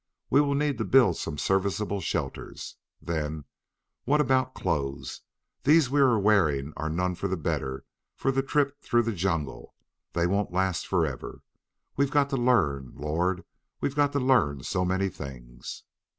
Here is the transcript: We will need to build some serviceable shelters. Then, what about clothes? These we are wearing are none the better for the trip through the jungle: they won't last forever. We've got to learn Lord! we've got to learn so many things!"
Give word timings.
We 0.31 0.41
will 0.41 0.55
need 0.55 0.79
to 0.79 0.83
build 0.83 1.17
some 1.17 1.37
serviceable 1.37 2.01
shelters. 2.01 2.75
Then, 3.03 3.45
what 4.03 4.19
about 4.19 4.55
clothes? 4.55 5.21
These 5.61 5.91
we 5.91 5.99
are 6.01 6.17
wearing 6.17 6.73
are 6.75 6.89
none 6.89 7.13
the 7.13 7.37
better 7.37 7.85
for 8.15 8.31
the 8.31 8.41
trip 8.41 8.81
through 8.81 9.03
the 9.03 9.11
jungle: 9.11 9.75
they 10.13 10.25
won't 10.25 10.51
last 10.51 10.87
forever. 10.87 11.43
We've 11.97 12.09
got 12.09 12.31
to 12.31 12.35
learn 12.37 12.93
Lord! 12.95 13.43
we've 13.79 13.95
got 13.95 14.11
to 14.13 14.19
learn 14.19 14.63
so 14.63 14.83
many 14.83 15.07
things!" 15.07 15.83